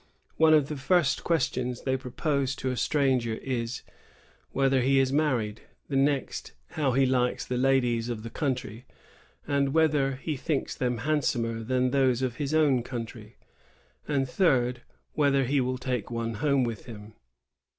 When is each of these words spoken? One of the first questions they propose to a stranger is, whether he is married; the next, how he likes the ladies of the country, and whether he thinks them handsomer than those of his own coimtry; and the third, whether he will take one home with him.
One 0.37 0.55
of 0.55 0.67
the 0.67 0.77
first 0.77 1.23
questions 1.23 1.83
they 1.83 1.95
propose 1.95 2.55
to 2.55 2.71
a 2.71 2.75
stranger 2.75 3.35
is, 3.35 3.83
whether 4.51 4.81
he 4.81 4.97
is 4.97 5.13
married; 5.13 5.61
the 5.89 5.95
next, 5.95 6.53
how 6.69 6.93
he 6.93 7.05
likes 7.05 7.45
the 7.45 7.55
ladies 7.55 8.09
of 8.09 8.23
the 8.23 8.31
country, 8.31 8.87
and 9.45 9.75
whether 9.75 10.15
he 10.15 10.35
thinks 10.37 10.73
them 10.73 10.97
handsomer 11.05 11.61
than 11.63 11.91
those 11.91 12.23
of 12.23 12.37
his 12.37 12.51
own 12.51 12.81
coimtry; 12.81 13.35
and 14.07 14.25
the 14.25 14.31
third, 14.31 14.81
whether 15.13 15.43
he 15.43 15.61
will 15.61 15.77
take 15.77 16.09
one 16.09 16.33
home 16.33 16.63
with 16.63 16.85
him. 16.85 17.13